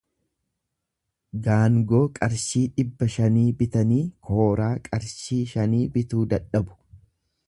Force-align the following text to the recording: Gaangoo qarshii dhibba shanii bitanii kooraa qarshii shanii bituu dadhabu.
Gaangoo 1.47 1.99
qarshii 2.15 2.63
dhibba 2.79 3.09
shanii 3.17 3.45
bitanii 3.61 4.01
kooraa 4.31 4.73
qarshii 4.89 5.43
shanii 5.55 5.83
bituu 5.99 6.25
dadhabu. 6.33 6.81